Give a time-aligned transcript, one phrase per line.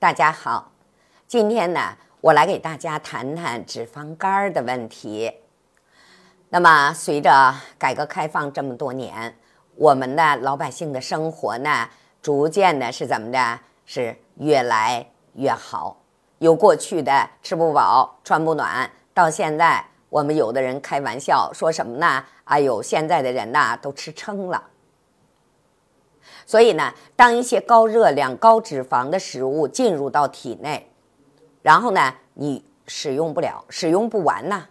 [0.00, 0.72] 大家好，
[1.26, 5.30] 今天呢，我来给大家谈谈脂肪肝的问题。
[6.48, 9.36] 那么，随着改革开放这么多年，
[9.74, 11.86] 我们的老百姓的生活呢，
[12.22, 13.60] 逐渐的是怎么着？
[13.84, 15.98] 是越来越好。
[16.38, 22.24] 有过去的吃不饱穿不暖，到现在，我们有的人开玩笑说什么呢？
[22.44, 24.69] 哎呦，现在的人呐，都吃撑了。
[26.46, 30.90] 所以呢，当一些高热量、高脂肪的食物进入到体内，
[31.62, 34.66] 然后呢，你使用不了，使用不完呐，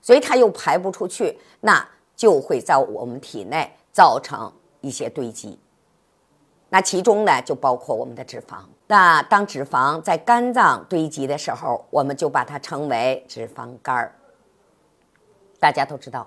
[0.00, 5.58] 所以它又排不出去，那就会在我们体内造成一些堆积。
[6.70, 8.56] 那其中呢，就包括我们的脂肪。
[8.86, 14.14] 那当脂肪在肝脏堆积的时候，我们就把它称为脂肪肝儿。
[15.60, 16.26] 大家都知道，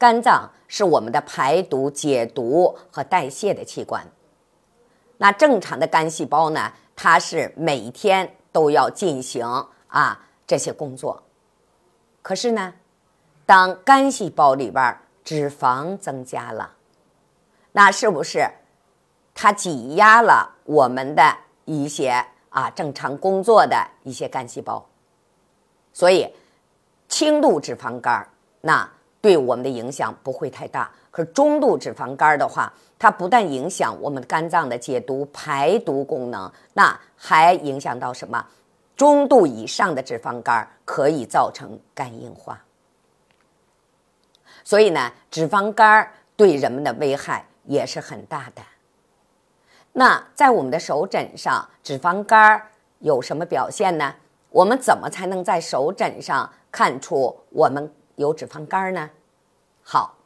[0.00, 4.02] 肝脏是我们的排毒、解毒和代谢的器官。
[5.18, 6.72] 那正常的肝细胞呢？
[6.96, 9.46] 它是每天都要进行
[9.88, 11.22] 啊这些工作。
[12.22, 12.72] 可是呢，
[13.44, 16.76] 当肝细胞里边脂肪增加了，
[17.72, 18.48] 那是不是
[19.34, 24.86] 它挤压了我们的一些啊正常工作的一些肝细胞？
[25.92, 26.32] 所以
[27.06, 28.26] 轻度脂肪肝
[28.62, 30.90] 那对我们的影响不会太大。
[31.10, 38.46] 可是中度脂肪肝的话，它不但影响我们肝脏的解毒排毒功能，那还影响到什么？
[38.96, 42.62] 中度以上的脂肪肝可以造成肝硬化。
[44.62, 48.62] 所以呢，脂肪肝对人们的危害也是很大的。
[49.92, 52.62] 那在我们的手诊上，脂肪肝
[53.00, 54.14] 有什么表现呢？
[54.50, 59.08] 我们怎么才能在手诊上看出我们有脂肪肝呢？
[59.82, 60.16] 好。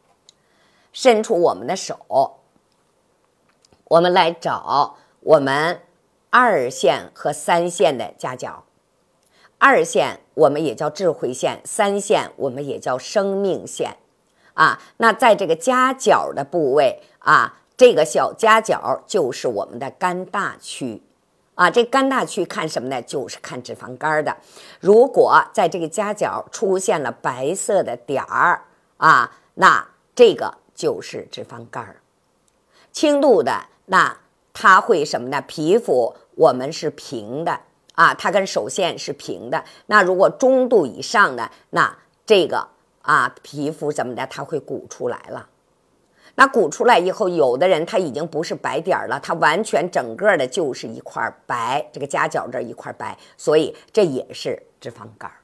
[0.92, 2.38] 伸出我们的手，
[3.84, 5.80] 我们来找我们
[6.30, 8.64] 二线和三线的夹角。
[9.58, 13.96] 二线我们也叫智慧线，三线我们也叫生命线。
[14.54, 21.02] 啊，那在这个夹角的部位啊，这个小夹角就是我们的肝大区。
[21.54, 23.00] 啊，这肝大区看什么呢？
[23.02, 24.36] 就是看脂肪肝的。
[24.80, 28.62] 如果在这个夹角出现了白色的点儿
[28.96, 30.58] 啊，那这个。
[30.76, 32.00] 就是脂肪肝儿，
[32.90, 34.18] 轻度的那
[34.52, 35.40] 它会什么呢？
[35.42, 37.60] 皮肤我们是平的
[37.94, 39.64] 啊，它跟手线是平的。
[39.86, 42.66] 那如果中度以上的，那这个
[43.02, 44.26] 啊皮肤怎么的？
[44.26, 45.48] 它会鼓出来了。
[46.36, 55.36] 那鼓出来以后，有的人他已经不是白点儿了，他完全整个的就是一块白，这个夹角这一块白，所以这也是脂肪肝儿。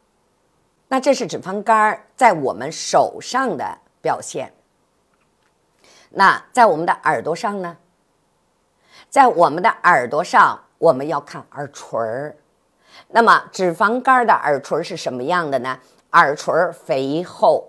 [0.88, 4.52] 那这是脂肪肝儿在我们手上的表现。
[6.10, 7.76] 那在我们的耳朵上呢？
[9.08, 12.36] 在我们的耳朵上，我们要看耳垂儿。
[13.06, 15.78] 那么脂肪肝的耳垂是什么样的呢？
[16.12, 17.68] 耳垂肥厚，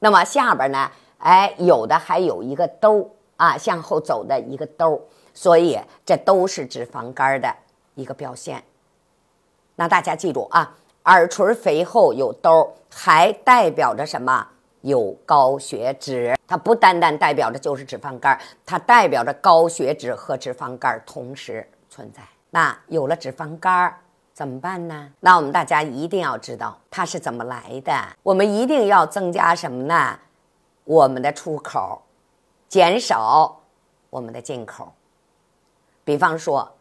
[0.00, 0.90] 那么下边呢？
[1.24, 5.00] 哎，有的还有一个兜啊，向后走的一个兜，
[5.32, 7.50] 所以这都是脂肪肝的
[7.94, 8.62] 一个表现。
[9.76, 14.46] 那大家记住啊，耳垂肥厚有兜，还代表着什么？
[14.82, 22.20] 有高血脂，它不单单代表着就是脂肪肝，它代表着高血脂和脂肪肝同时存在。
[22.50, 23.94] 那有了脂肪肝
[24.34, 25.08] 怎么办呢？
[25.20, 27.94] 那我们大家一定要知道它是怎么来的。
[28.22, 30.18] 我们一定要增加什么呢？
[30.84, 32.02] 我们的出口，
[32.68, 33.60] 减少
[34.10, 34.92] 我们的进口。
[36.04, 36.72] 比方说，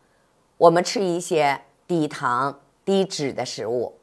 [0.57, 3.97] 我们吃一些低糖、低脂的食物，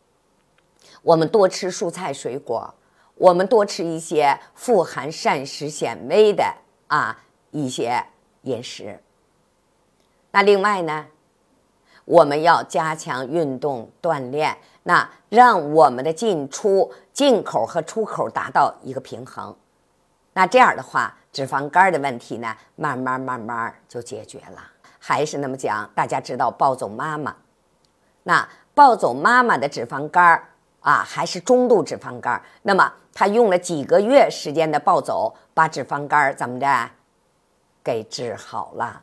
[1.02, 2.74] 我们多吃蔬菜水果。
[3.16, 6.42] 我们多吃一些富含膳食纤维的
[6.86, 8.02] 啊一些
[8.44, 8.98] 饮食。
[10.30, 11.06] 那另外呢，
[12.06, 19.54] 我们要加强运动锻炼，那让我们的进出进口和出口达到一个平衡。
[20.40, 24.70] 那这样的话，脂肪肝的问题呢，慢慢慢慢就解决了。
[24.98, 27.36] 还是那么讲，大家知道暴走妈妈，
[28.22, 30.42] 那暴走妈妈的脂肪肝
[30.80, 32.90] 啊，还是中度脂肪肝那么。
[33.12, 36.90] 她用了几个月时间的暴走，把脂肪肝怎么着
[37.84, 39.02] 给治好了。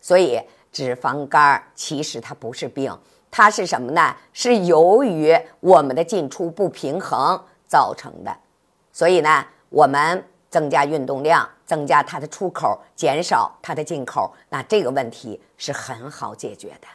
[0.00, 0.42] 所以
[0.72, 2.98] 脂肪肝其实它不是病，
[3.30, 4.16] 它是什么呢？
[4.32, 8.36] 是由于我们的进出不平衡造成的。
[8.90, 16.86] 所以呢，我们增加运动量，增加它的出口，减少它的进口，那这个问题是很好解决的。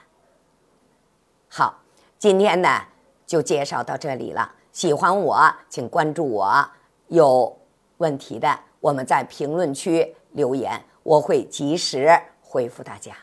[1.50, 1.82] 好，
[2.20, 2.84] 今天呢
[3.26, 4.54] 就介绍到这里了。
[4.72, 6.70] 喜欢我，请关注我。
[7.08, 7.58] 有
[7.98, 13.14] 问题的，我们在评论区留言，我会及时回复大家。